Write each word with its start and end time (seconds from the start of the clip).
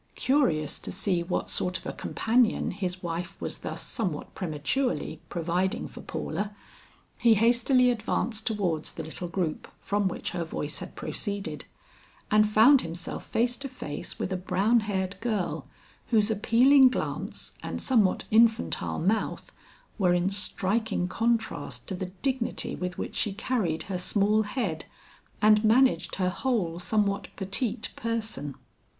Curious 0.15 0.79
to 0.79 0.91
see 0.91 1.21
what 1.21 1.47
sort 1.47 1.77
of 1.77 1.85
a 1.85 1.93
companion 1.93 2.71
his 2.71 3.03
wife 3.03 3.39
was 3.39 3.59
thus 3.59 3.83
somewhat 3.83 4.33
prematurely 4.33 5.21
providing 5.29 5.87
for 5.87 6.01
Paula, 6.01 6.55
he 7.19 7.35
hastily 7.35 7.91
advanced 7.91 8.47
towards 8.47 8.93
the 8.93 9.03
little 9.03 9.27
group 9.27 9.67
from 9.79 10.07
which 10.07 10.31
her 10.31 10.43
voice 10.43 10.79
had 10.79 10.95
proceeded, 10.95 11.65
and 12.31 12.49
found 12.49 12.81
himself 12.81 13.27
face 13.27 13.55
to 13.57 13.69
face 13.69 14.17
with 14.17 14.33
a 14.33 14.37
brown 14.37 14.79
haired 14.79 15.19
girl 15.19 15.67
whose 16.07 16.31
appealing 16.31 16.89
glance 16.89 17.53
and 17.61 17.79
somewhat 17.79 18.23
infantile 18.31 18.97
mouth 18.97 19.51
were 19.99 20.15
in 20.15 20.31
striking 20.31 21.07
contrast 21.07 21.85
to 21.85 21.93
the 21.93 22.07
dignity 22.07 22.73
with 22.75 22.97
which 22.97 23.15
she 23.15 23.33
carried 23.33 23.83
her 23.83 23.99
small 23.99 24.41
head 24.41 24.85
and 25.43 25.63
managed 25.63 26.15
her 26.15 26.31
whole 26.31 26.79
somewhat 26.79 27.27
petite 27.35 27.89
person. 27.95 28.55